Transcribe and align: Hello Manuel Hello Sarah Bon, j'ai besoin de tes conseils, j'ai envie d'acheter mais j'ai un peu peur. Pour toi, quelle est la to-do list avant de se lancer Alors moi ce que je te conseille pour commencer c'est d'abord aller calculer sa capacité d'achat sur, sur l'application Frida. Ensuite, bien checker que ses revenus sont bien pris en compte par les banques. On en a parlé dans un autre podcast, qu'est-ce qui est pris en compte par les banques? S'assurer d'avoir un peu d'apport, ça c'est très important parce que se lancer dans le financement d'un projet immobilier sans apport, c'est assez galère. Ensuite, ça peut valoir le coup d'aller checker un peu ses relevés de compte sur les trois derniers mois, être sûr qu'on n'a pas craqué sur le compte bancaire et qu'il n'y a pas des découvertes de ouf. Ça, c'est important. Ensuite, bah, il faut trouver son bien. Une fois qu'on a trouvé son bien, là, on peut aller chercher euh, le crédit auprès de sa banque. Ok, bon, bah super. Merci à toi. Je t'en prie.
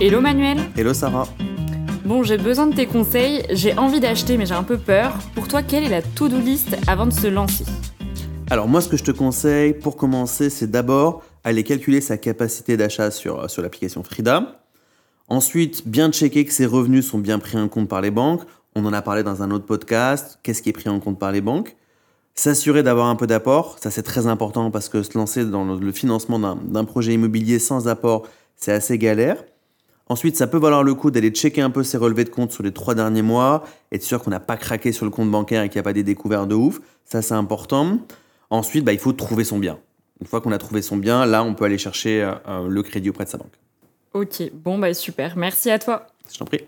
Hello 0.00 0.20
Manuel 0.20 0.58
Hello 0.76 0.92
Sarah 0.92 1.28
Bon, 2.04 2.24
j'ai 2.24 2.36
besoin 2.36 2.66
de 2.66 2.74
tes 2.74 2.86
conseils, 2.86 3.44
j'ai 3.50 3.78
envie 3.78 4.00
d'acheter 4.00 4.36
mais 4.36 4.44
j'ai 4.44 4.54
un 4.54 4.64
peu 4.64 4.76
peur. 4.76 5.16
Pour 5.36 5.46
toi, 5.46 5.62
quelle 5.62 5.84
est 5.84 5.88
la 5.88 6.02
to-do 6.02 6.36
list 6.36 6.76
avant 6.88 7.06
de 7.06 7.12
se 7.12 7.28
lancer 7.28 7.64
Alors 8.50 8.66
moi 8.66 8.80
ce 8.80 8.88
que 8.88 8.96
je 8.96 9.04
te 9.04 9.12
conseille 9.12 9.72
pour 9.72 9.96
commencer 9.96 10.50
c'est 10.50 10.68
d'abord 10.68 11.22
aller 11.44 11.62
calculer 11.62 12.00
sa 12.00 12.16
capacité 12.16 12.76
d'achat 12.76 13.12
sur, 13.12 13.48
sur 13.48 13.62
l'application 13.62 14.02
Frida. 14.02 14.64
Ensuite, 15.28 15.86
bien 15.86 16.10
checker 16.10 16.44
que 16.44 16.52
ses 16.52 16.66
revenus 16.66 17.06
sont 17.06 17.18
bien 17.18 17.38
pris 17.38 17.56
en 17.56 17.68
compte 17.68 17.88
par 17.88 18.00
les 18.00 18.10
banques. 18.10 18.42
On 18.74 18.84
en 18.86 18.92
a 18.92 19.00
parlé 19.00 19.22
dans 19.22 19.44
un 19.44 19.52
autre 19.52 19.64
podcast, 19.64 20.40
qu'est-ce 20.42 20.60
qui 20.60 20.70
est 20.70 20.72
pris 20.72 20.88
en 20.88 20.98
compte 20.98 21.20
par 21.20 21.30
les 21.30 21.40
banques? 21.40 21.76
S'assurer 22.34 22.82
d'avoir 22.82 23.06
un 23.06 23.14
peu 23.14 23.28
d'apport, 23.28 23.78
ça 23.80 23.92
c'est 23.92 24.02
très 24.02 24.26
important 24.26 24.72
parce 24.72 24.88
que 24.88 25.04
se 25.04 25.16
lancer 25.16 25.44
dans 25.44 25.64
le 25.76 25.92
financement 25.92 26.40
d'un 26.40 26.84
projet 26.84 27.14
immobilier 27.14 27.60
sans 27.60 27.86
apport, 27.86 28.26
c'est 28.56 28.72
assez 28.72 28.98
galère. 28.98 29.44
Ensuite, 30.08 30.36
ça 30.36 30.46
peut 30.46 30.58
valoir 30.58 30.82
le 30.82 30.94
coup 30.94 31.10
d'aller 31.10 31.30
checker 31.30 31.62
un 31.62 31.70
peu 31.70 31.82
ses 31.82 31.96
relevés 31.96 32.24
de 32.24 32.28
compte 32.28 32.52
sur 32.52 32.62
les 32.62 32.72
trois 32.72 32.94
derniers 32.94 33.22
mois, 33.22 33.64
être 33.90 34.02
sûr 34.02 34.22
qu'on 34.22 34.30
n'a 34.30 34.40
pas 34.40 34.56
craqué 34.56 34.92
sur 34.92 35.06
le 35.06 35.10
compte 35.10 35.30
bancaire 35.30 35.62
et 35.62 35.68
qu'il 35.68 35.78
n'y 35.78 35.80
a 35.80 35.84
pas 35.84 35.94
des 35.94 36.02
découvertes 36.02 36.48
de 36.48 36.54
ouf. 36.54 36.80
Ça, 37.04 37.22
c'est 37.22 37.34
important. 37.34 37.98
Ensuite, 38.50 38.84
bah, 38.84 38.92
il 38.92 38.98
faut 38.98 39.12
trouver 39.12 39.44
son 39.44 39.58
bien. 39.58 39.78
Une 40.20 40.26
fois 40.26 40.40
qu'on 40.40 40.52
a 40.52 40.58
trouvé 40.58 40.82
son 40.82 40.96
bien, 40.96 41.24
là, 41.24 41.42
on 41.42 41.54
peut 41.54 41.64
aller 41.64 41.78
chercher 41.78 42.22
euh, 42.46 42.68
le 42.68 42.82
crédit 42.82 43.10
auprès 43.10 43.24
de 43.24 43.30
sa 43.30 43.38
banque. 43.38 43.54
Ok, 44.12 44.42
bon, 44.52 44.78
bah 44.78 44.94
super. 44.94 45.36
Merci 45.36 45.70
à 45.70 45.78
toi. 45.78 46.06
Je 46.32 46.38
t'en 46.38 46.44
prie. 46.44 46.60